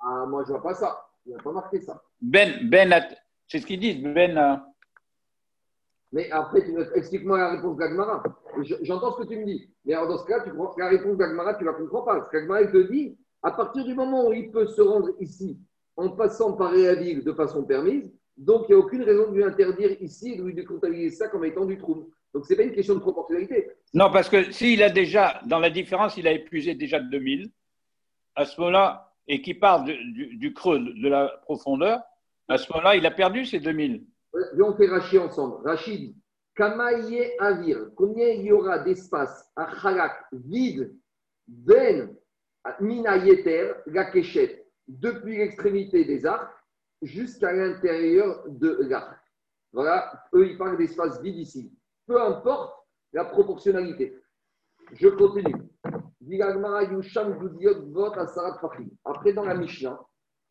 [0.00, 1.06] Ah, moi, je ne vois pas ça.
[1.24, 2.02] Je n'ai pas marqué ça.
[2.20, 2.92] Ben, ben
[3.46, 4.02] c'est ce qu'ils disent.
[4.02, 4.64] Ben.
[6.12, 6.62] Mais après,
[6.94, 8.22] explique-moi la réponse d'Agmara.
[8.82, 9.70] J'entends ce que tu me dis.
[9.84, 12.02] Mais alors, dans ce cas, tu crois que la réponse d'Agmara, tu ne la comprends
[12.02, 12.16] pas.
[12.16, 15.58] Parce qu'Agmara, te dit, à partir du moment où il peut se rendre ici
[15.96, 19.44] en passant par Réaville de façon permise, donc, il n'y a aucune raison de lui
[19.44, 22.06] interdire ici de lui comptabiliser ça comme étant du trouble.
[22.34, 23.70] Donc, ce n'est pas une question de proportionnalité.
[23.92, 27.50] Non, parce que s'il a déjà, dans la différence, il a épuisé déjà 2000,
[28.34, 32.00] à ce moment-là, et qui part du, creux de la profondeur,
[32.48, 34.04] à ce moment-là, il a perdu ses 2000.
[34.34, 35.66] On fait Rachid ensemble.
[35.66, 36.14] Rachid,
[36.54, 40.94] Kamaye Avir, combien y aura d'espace à Khalak vide,
[41.46, 42.14] Ben,
[42.80, 44.10] Mina Yeter, la
[44.88, 46.52] depuis l'extrémité des arcs
[47.02, 49.18] jusqu'à l'intérieur de l'arc.
[49.72, 51.72] Voilà, eux, ils parlent d'espace vide ici.
[52.06, 52.74] Peu importe
[53.12, 54.18] la proportionnalité.
[54.92, 55.68] Je continue.
[59.04, 60.00] Après, dans la Mishnah,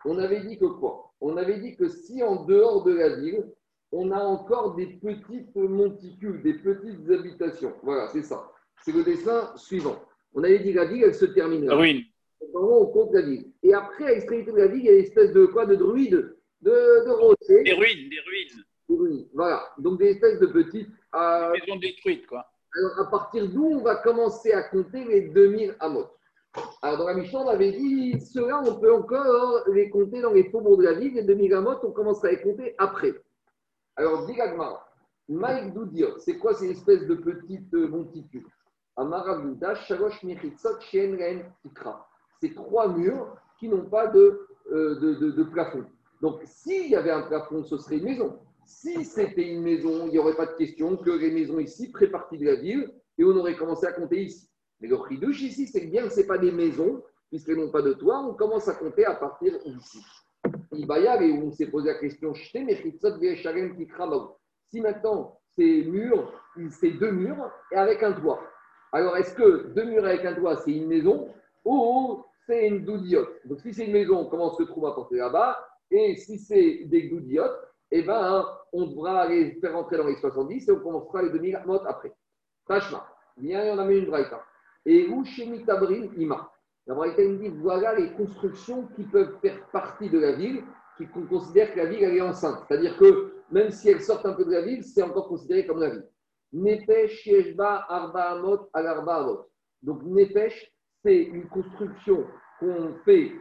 [0.05, 1.13] on avait dit que quoi?
[1.21, 3.53] On avait dit que si en dehors de la ville,
[3.91, 7.73] on a encore des petites monticules, des petites habitations.
[7.83, 8.51] Voilà, c'est ça.
[8.83, 10.01] C'est le dessin suivant.
[10.33, 11.77] On avait dit que la ville, elle se termine là.
[11.77, 12.07] Oui.
[12.53, 13.51] On compte la ville.
[13.63, 15.75] Et après, à l'extrémité de la ville, il y a une espèce de quoi De
[15.75, 18.63] druide de, de Des ruines, des ruines.
[18.89, 19.63] Des ruines, voilà.
[19.77, 20.89] Donc des espèces de petites.
[21.15, 22.45] Euh, des maisons détruites, quoi.
[22.75, 26.05] Alors à partir d'où on va commencer à compter les 2000 amot
[26.81, 30.49] Alors dans la Mishnah, on avait dit, ceux-là, on peut encore les compter dans les
[30.49, 31.13] faubourgs de la ville.
[31.15, 33.13] Les 2000 amot, on commence à les compter après.
[33.95, 34.85] Alors, Digagma,
[35.27, 38.47] Mike Doudiot, c'est quoi ces espèces de petites monticules?
[42.39, 45.85] C'est trois murs qui n'ont pas de, euh, de, plafond.
[46.21, 48.39] Donc, s'il y avait un plafond, ce serait une maison.
[48.65, 52.11] Si c'était une maison, il n'y aurait pas de question que les maisons ici prennent
[52.11, 54.49] partie de la ville et on aurait commencé à compter ici.
[54.79, 57.93] Mais le chidouche ici, c'est bien que ce pas des maisons, puisqu'elles n'ont pas de
[57.93, 60.03] toit, on commence à compter à partir d'ici.
[60.73, 62.57] Il y aller où on s'est posé la question si
[64.79, 66.31] maintenant ces murs,
[66.69, 68.41] c'est deux murs et avec un toit.
[68.93, 71.27] Alors est-ce que deux murs avec un toit, c'est une maison
[71.65, 75.17] ou c'est une doudiote Donc si c'est une maison, on commence le trou à porter
[75.17, 77.59] là-bas et si c'est des goudiotes,
[77.91, 81.63] eh ben, on devra les faire rentrer dans les 70 et on commencera les 2000
[81.65, 82.13] mots après.
[82.65, 83.05] Tachma,
[83.37, 84.41] viens, on a mis une braïta.
[84.85, 86.49] Et où chez Mitabrin, Ima?
[86.87, 90.63] La braïta dit voilà les constructions qui peuvent faire partie de la ville,
[90.97, 92.63] qui considèrent que la ville elle est enceinte.
[92.67, 95.79] C'est-à-dire que même si elles sortent un peu de la ville, c'est encore considéré comme
[95.79, 96.07] la ville.
[96.53, 98.87] Nefesh, Yeshba, Arba Amot, Al.
[99.83, 100.71] Donc Nefesh,
[101.03, 102.25] c'est une construction
[102.59, 103.31] qu'on fait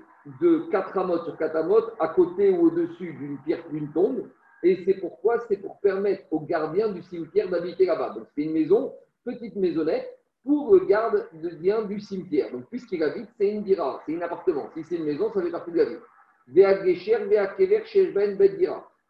[0.40, 4.28] de 4 amotes sur 4 amotes à côté ou au-dessus d'une pierre, d'une tombe.
[4.62, 5.40] Et c'est pourquoi?
[5.48, 8.10] C'est pour permettre aux gardiens du cimetière d'habiter là-bas.
[8.10, 12.50] Donc c'est une maison, petite maisonnette, pour le gardien du cimetière.
[12.52, 14.70] Donc puisqu'il habite, c'est une dira, c'est un appartement.
[14.74, 16.00] Si c'est une maison, ça fait partie de la ville.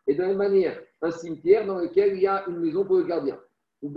[0.07, 2.97] Et de la même manière, un cimetière dans lequel il y a une maison pour
[2.97, 3.39] le gardien.
[3.83, 3.95] Ou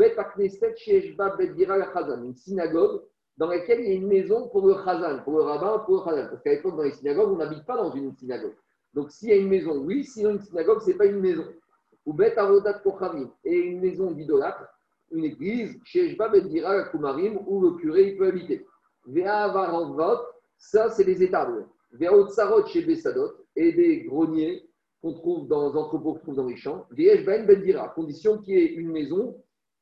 [2.24, 3.02] une synagogue
[3.38, 6.30] dans laquelle il y a une maison pour le chazan, pour le rabbin, pour le.
[6.30, 8.54] Parce qu'à l'époque, dans les synagogues, on n'habite pas dans une synagogue.
[8.93, 11.46] Donc, s'il y a une maison, oui, sinon une synagogue, ce n'est pas une maison.
[12.06, 12.36] Ou bet
[12.84, 14.67] kochavim, et une maison d'idolâtre,
[15.13, 16.15] une église, chez
[16.49, 18.65] Dira Kumarim, où le curé il peut habiter.
[20.58, 21.67] Ça, c'est les étables.
[21.99, 24.67] Tsarot chez Bessadot et des greniers
[25.02, 26.88] qu'on trouve dans les entrepôts qu'on trouve dans les champs.
[26.91, 29.36] Ben Bendira, condition qu'il y ait une maison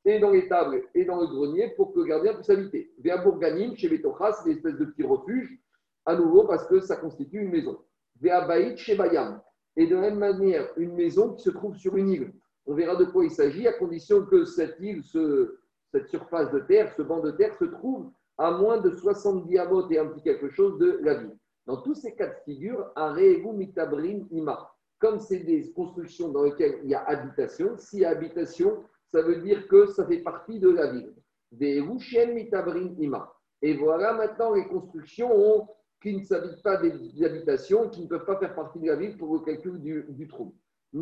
[0.04, 2.92] et dans les tables et dans le grenier pour que le gardien puisse habiter.
[2.98, 5.60] Bourganim chez Betocha, c'est des espèces de petits refuges,
[6.06, 7.78] à nouveau parce que ça constitue une maison.
[8.20, 9.42] Baït chez Bayam.
[9.78, 12.34] Et de la même manière, une maison qui se trouve sur une île.
[12.66, 16.94] On verra de quoi il s'agit, à condition que cette île, cette surface de terre,
[16.96, 20.50] ce banc de terre se trouve à moins de 70 amotes et un petit quelque
[20.50, 21.38] chose de la ville.
[21.66, 24.72] Dans tous ces cas de figure, Aregu Mitabrin Ima.
[25.00, 29.22] Comme c'est des constructions dans lesquelles il y a habitation, s'il y a habitation, ça
[29.22, 31.14] veut dire que ça fait partie de la ville.
[31.52, 33.34] Des Rushen Mitabrin Ima.
[33.62, 35.68] Et voilà maintenant les constructions
[36.02, 39.18] qui ne s'habitent pas des, habitations, qui ne peuvent pas faire partie de la ville
[39.18, 40.56] pour le calcul du trou.
[40.94, 41.00] Si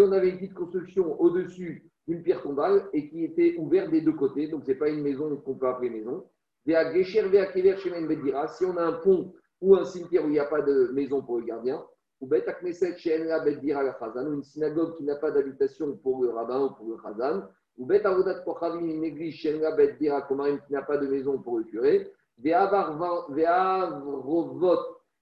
[0.00, 4.12] on avait une petite construction au-dessus d'une pierre tombale et qui était ouverte des deux
[4.12, 6.24] côtés, donc ce n'est pas une maison qu'on peut appeler maison,
[6.64, 6.72] si
[8.64, 11.38] on a un pont ou un cimetière où il n'y a pas de maison pour
[11.38, 11.84] le gardien,
[12.20, 12.42] ou une
[14.44, 17.42] synagogue qui n'a pas d'habitation pour le rabbin ou pour le chazan,
[17.76, 19.72] ou une église qui n'a
[20.82, 22.08] pas de maison pour le curé,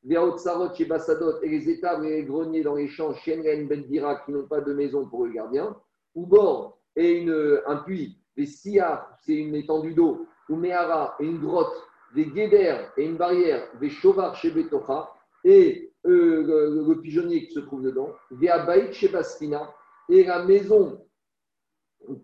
[0.06, 5.26] et les étables et les greniers dans les champs, qui n'ont pas de maison pour
[5.26, 5.76] le gardien,
[6.14, 11.40] ou bord et une, un puits, des siars, c'est une étendue d'eau, ou Mehara une
[11.40, 11.74] grotte,
[12.14, 15.10] des guédères et une barrière, des chauvards chez Betocha
[15.42, 19.72] et euh, le, pigeonnier qui se trouve dedans, des abaït chez Bastina
[20.08, 21.00] et la maison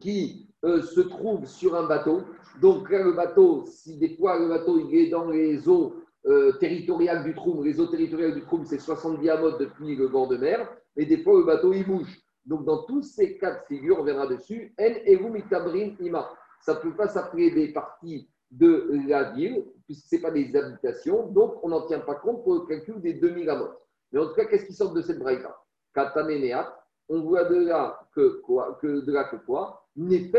[0.00, 2.22] qui euh, se trouve sur un bateau.
[2.60, 5.94] Donc là, le bateau, si des fois le bateau il est dans les eaux
[6.26, 10.28] euh, territoriales du Troum, les eaux territoriales du Troum, c'est 70 amotes depuis le bord
[10.28, 12.20] de mer, mais des fois le bateau il bouge.
[12.44, 14.88] Donc dans tous ces cas de figure, on verra dessus, ça
[16.74, 21.28] ne peut pas s'appeler des parties de la ville, puisque ce n'est pas des habitations,
[21.28, 23.78] donc on n'en tient pas compte pour le calcul des 2000 amotes.
[24.12, 25.56] Mais en tout cas, qu'est-ce qui sort de cette braïta?
[25.94, 26.68] Kataneneat,
[27.08, 29.86] on voit de là que quoi Que de là que quoi?
[29.96, 30.30] Ni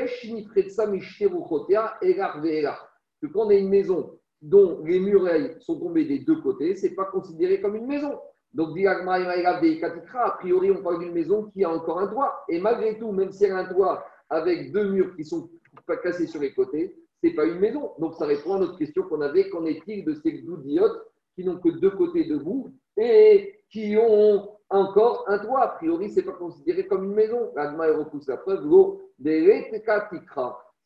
[3.22, 6.88] Que quand on a une maison dont les murailles sont tombées des deux côtés, ce
[6.88, 8.20] n'est pas considéré comme une maison.
[8.54, 12.44] Donc, a priori, on parle d'une maison qui a encore un toit.
[12.50, 15.50] Et malgré tout, même si elle a un toit avec deux murs qui sont
[15.86, 17.92] pas cassé sur les côtés, c'est pas une maison.
[18.00, 21.60] Donc ça répond à notre question qu'on avait qu'en est-il de ces doudiotes qui n'ont
[21.60, 25.62] que deux côtés debout et qui ont encore un toit?
[25.62, 27.52] A priori, c'est pas considéré comme une maison.
[27.56, 28.68] Repousse la preuve.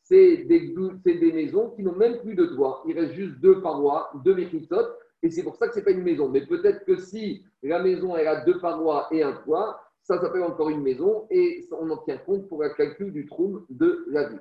[0.07, 2.83] C'est des, maisons qui n'ont même plus de toit.
[2.87, 6.03] Il reste juste deux parois, deux méchisotes, et c'est pour ça que c'est pas une
[6.03, 6.29] maison.
[6.29, 10.69] Mais peut-être que si la maison a deux parois et un toit, ça s'appelle encore
[10.69, 14.39] une maison et on en tient compte pour le calcul du trou de la vie.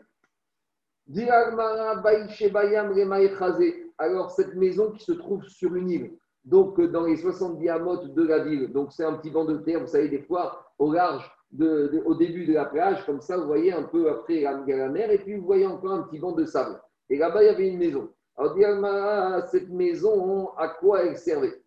[3.96, 6.12] Alors, cette maison qui se trouve sur une île,
[6.44, 9.56] donc euh, dans les 70 amotes de la ville, donc c'est un petit banc de
[9.58, 13.36] terre, vous savez, des fois au large, de, au début de la plage, comme ça,
[13.38, 16.18] vous voyez un peu après la, la mer, et puis vous voyez encore un petit
[16.18, 16.80] banc de sable.
[17.08, 18.10] Et là-bas, il y avait une maison.
[18.36, 21.62] Alors, cette maison, à quoi elle servait?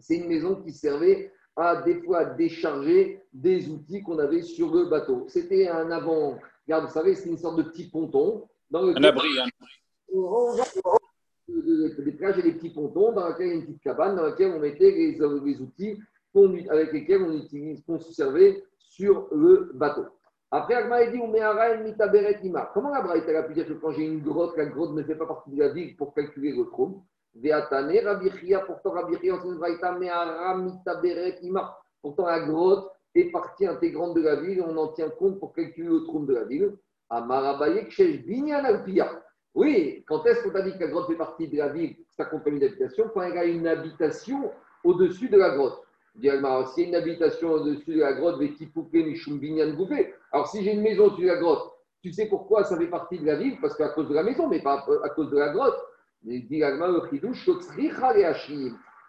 [0.00, 4.84] C'est une maison qui servait à des fois décharger des outils qu'on avait sur le
[4.84, 5.24] bateau.
[5.28, 8.46] C'était un avant, regarde, vous savez, c'est une sorte de petit ponton.
[8.70, 9.48] Dans un abri, un
[11.48, 14.24] Des plages et des petits pontons dans lesquels il y a une petite cabane dans
[14.24, 15.98] laquelle on mettait les, les outils
[16.70, 20.04] avec lesquels on utilise, qu'on se servait sur le bateau.
[20.50, 21.20] Après, Agma dit
[22.72, 25.14] Comment la Braïta a pu dire que quand j'ai une grotte, la grotte ne fait
[25.14, 27.02] pas partie de la ville pour calculer le trou
[32.00, 35.52] Pourtant, la grotte est partie intégrante de la ville et on en tient compte pour
[35.52, 36.72] calculer le trou de la ville.
[39.54, 42.26] Oui, quand est-ce qu'on t'a dit que la grotte fait partie de la ville, ça
[42.26, 44.52] compte une habitation Quand il y a une habitation
[44.84, 45.82] au-dessus de la grotte.
[46.14, 48.40] S'il y a une habitation au-dessus de la grotte,
[50.32, 53.18] alors si j'ai une maison au-dessus de la grotte, tu sais pourquoi ça fait partie
[53.18, 53.58] de la ville?
[53.60, 55.78] Parce qu'à cause de la maison, mais pas à cause de la grotte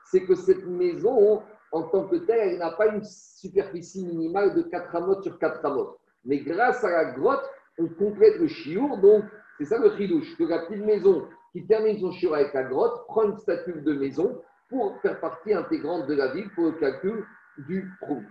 [0.05, 4.61] c'est que cette maison, en tant que telle, elle n'a pas une superficie minimale de
[4.63, 5.97] 4 amotes sur 4 amotes.
[6.25, 7.43] Mais grâce à la grotte,
[7.77, 8.97] on complète le chiour.
[8.99, 9.23] Donc,
[9.59, 13.05] c'est ça le chidouche, que la petite maison qui termine son chiour avec la grotte
[13.07, 17.25] prend une statue de maison pour faire partie intégrante de la ville pour le calcul
[17.67, 18.23] du trou.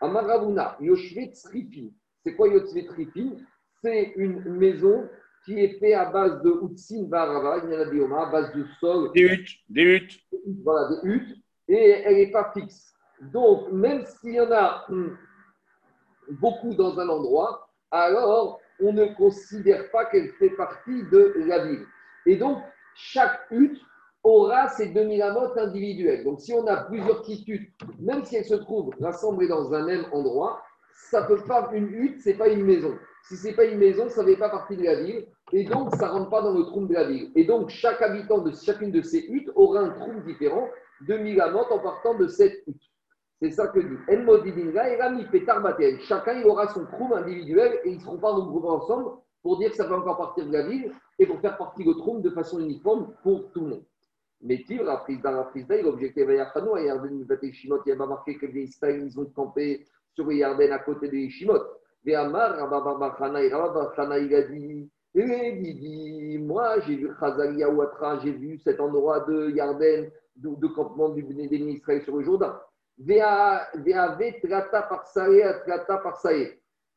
[0.00, 2.88] Amaravuna, Yoshvet C'est quoi Yoshvet
[3.82, 5.08] C'est une maison
[5.44, 8.52] qui est fait à base de Utsin Barava, il y en a des à base
[8.54, 9.12] de sol.
[9.12, 10.20] Des huttes, des huttes.
[10.64, 11.36] Voilà, des huttes.
[11.68, 12.94] et elle n'est pas fixe.
[13.20, 15.16] Donc, même s'il y en a hum,
[16.30, 21.86] beaucoup dans un endroit, alors on ne considère pas qu'elle fait partie de la ville.
[22.26, 22.58] Et donc,
[22.94, 23.80] chaque hutte
[24.22, 26.24] aura ses 2000 amotes individuelles.
[26.24, 29.84] Donc, si on a plusieurs petites huttes, même si elles se trouvent rassemblées dans un
[29.84, 30.62] même endroit,
[31.10, 32.94] ça peut pas une hutte, c'est pas une maison.
[33.28, 35.94] Si c'est pas une maison, ça ne fait pas partie de la ville, et donc
[35.96, 37.30] ça rentre pas dans le trou de la ville.
[37.34, 40.68] Et donc, chaque habitant de chacune de ces huttes aura un trou différent,
[41.02, 42.82] 2000 amotes en partant de cette hutte.
[43.44, 43.98] C'est ça que dit.
[46.08, 49.70] Chacun il aura son trou individuel et ils ne seront pas regroupés ensemble pour dire
[49.70, 52.30] que ça va encore partir de la ville et pour faire partie du trou de
[52.30, 53.84] façon uniforme pour tout le monde.
[54.40, 58.06] Mais Tir, la prise la prise il objectif à Yachanou, à Yarden, il n'y a
[58.06, 61.60] marqué que les Israéliens ils ont campé sur les Yarden à côté des Shimot.
[62.06, 63.16] Et Amar, Rabba
[64.20, 70.10] il a dit eh, moi j'ai vu Chazalia Ouatra, j'ai vu cet endroit de Yarden,
[70.36, 72.58] de, campement du, des ministres sur le Jourdain.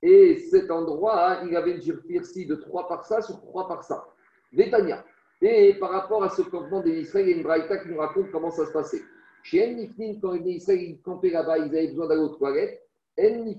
[0.03, 3.83] Et cet endroit, hein, il avait une superficie de 3 par ça sur 3 par
[3.83, 4.05] ça.
[4.53, 5.03] Vétania.
[5.41, 7.97] Et par rapport à ce campement des Israël, il y a une braïta qui nous
[7.97, 9.01] raconte comment ça se passait.
[9.43, 12.81] Chez Nifnin, quand les Israël campaient là-bas, ils avaient besoin d'aller aux toilettes.
[13.17, 13.55] Ils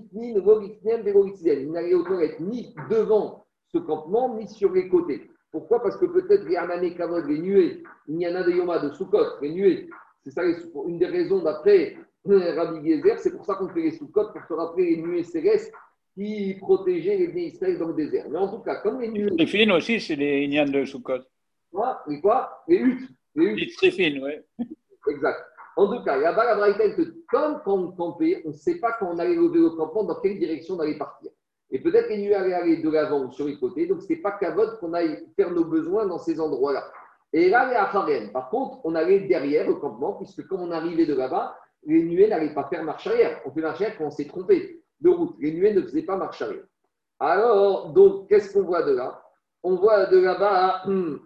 [1.71, 5.29] n'allaient aux toilettes ni devant ce campement, ni sur les côtés.
[5.51, 5.81] Pourquoi?
[5.81, 6.95] Parce que peut-être il y a un année
[7.27, 9.89] les nuées, il y en a des Yoma de Soukot, les nuées.
[10.23, 11.97] C'est ça une des raisons d'après
[12.37, 15.73] Rabbi Gezer, c'est pour ça qu'on fait les sous-côtes, pour se rappeler les nuées célestes
[16.13, 18.25] qui protégeaient les Israël dans le désert.
[18.29, 19.29] Mais en tout cas, comme les nuées.
[19.37, 21.29] Les fines aussi, c'est les Inyan de sous-côtes.
[21.71, 22.01] Quoi?
[22.07, 22.63] Les quoi?
[22.67, 23.09] Les huttes.
[23.35, 23.93] Les huttes.
[23.93, 24.65] fines, oui.
[25.07, 25.39] Exact.
[25.75, 28.93] En tout cas, là-bas, la Braïta, que comme quand on campait, on ne sait pas
[28.99, 31.31] quand on allait lever le campement, dans quelle direction on allait partir.
[31.71, 33.85] Et peut-être les nuées allaient aller de l'avant ou sur les côtés.
[33.85, 36.83] Donc, ce n'est pas qu'à votre qu'on aille faire nos besoins dans ces endroits-là.
[37.31, 41.05] Et là, les Acharem, par contre, on allait derrière le campement, puisque comme on arrivait
[41.05, 43.41] de là-bas, les nuées n'allaient pas faire marche arrière.
[43.45, 45.35] On fait marche arrière quand on s'est trompé de route.
[45.39, 46.65] Les nuées ne faisaient pas marche arrière.
[47.19, 49.23] Alors, donc, qu'est-ce qu'on voit de là?
[49.63, 51.17] On voit de là-bas, hmm,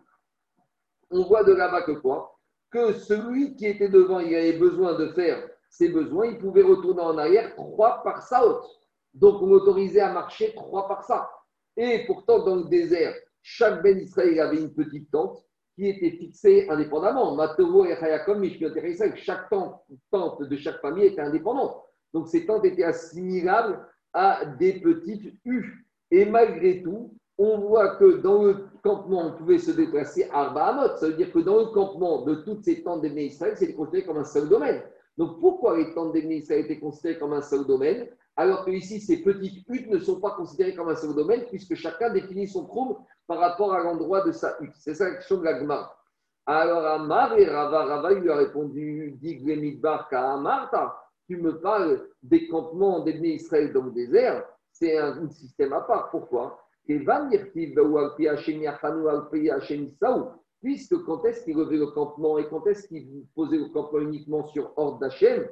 [1.12, 2.40] on voit de là-bas que quoi?
[2.72, 7.02] Que celui qui était devant, il avait besoin de faire ses besoins, il pouvait retourner
[7.02, 8.66] en arrière trois par sa haute.
[9.14, 11.30] Donc, on autorisait à marcher trois par ça.
[11.78, 15.44] Et pourtant, dans le désert, chaque Ben Israël avait une petite tente
[15.76, 17.36] qui était fixée indépendamment.
[17.36, 18.44] Matovo et Hayakom,
[19.16, 21.78] chaque tente de chaque famille était indépendante.
[22.14, 23.80] Donc ces tentes étaient assimilables
[24.14, 25.86] à des petites U.
[26.12, 30.98] Et malgré tout, on voit que dans le campement, on pouvait se déplacer à Arbahamot.
[30.98, 34.06] Ça veut dire que dans le campement de toutes ces tentes des Israël, c'était considéré
[34.06, 34.82] comme un seul domaine.
[35.18, 39.00] Donc pourquoi les tentes des Israël étaient considérées comme un seul domaine alors que ici,
[39.00, 42.66] ces petites huttes ne sont pas considérées comme un seul domaine, puisque chacun définit son
[42.66, 42.98] trou
[43.28, 44.74] par rapport à l'endroit de sa hutte.
[44.76, 45.96] C'est ça la question de la Gemara.
[46.46, 49.18] Alors Amar et Rava, Rava lui a répondu
[49.82, 55.72] Barka Amarta, tu me parles des campements d'Ebné Israël dans le désert, c'est un, système
[55.72, 56.10] à part.
[56.10, 56.60] Pourquoi?
[60.64, 64.48] Puisque quand est-ce qu'il revêt le campement et quand est-ce qu'il posait le campement uniquement
[64.48, 65.46] sur ordre d'Hachem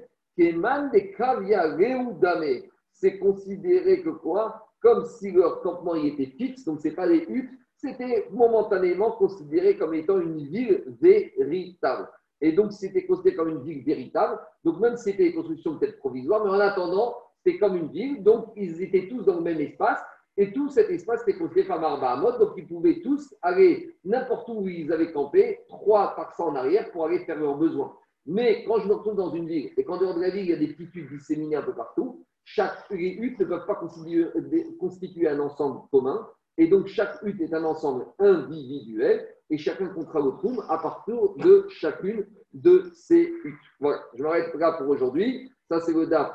[2.94, 4.68] c'est considéré que quoi?
[4.82, 9.12] Comme si leur campement y était fixe, donc ce n'est pas des huttes, c'était momentanément
[9.12, 12.08] considéré comme étant une ville véritable.
[12.40, 14.40] Et donc, c'était considéré comme une ville véritable.
[14.64, 18.24] Donc, même si c'était des constructions peut-être provisoires, mais en attendant, c'était comme une ville.
[18.24, 20.00] Donc, ils étaient tous dans le même espace.
[20.38, 22.38] Et tout cet espace était considéré comme Arba.
[22.40, 26.92] Donc, ils pouvaient tous aller n'importe où ils avaient campé, trois par cent en arrière
[26.92, 27.94] pour aller faire leurs besoins.
[28.26, 30.50] Mais quand je me retrouve dans une ville et qu'en dehors de la ville, il
[30.50, 33.76] y a des petites huttes disséminées un peu partout, chaque, les huttes ne peuvent pas
[33.76, 36.28] constituer, un ensemble commun.
[36.58, 41.16] Et donc, chaque hutte est un ensemble individuel et chacun comptera le trou à partir
[41.38, 43.56] de chacune de ces huttes.
[43.80, 45.52] Voilà, je m'arrête là pour aujourd'hui.
[45.70, 46.30] Ça, c'est le DAF